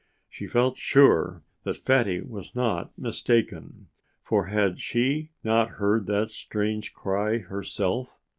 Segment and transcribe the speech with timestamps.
[0.31, 3.85] She felt sure that Fatty was not mistaken,
[4.23, 8.17] for had she not heard that strange cry herself?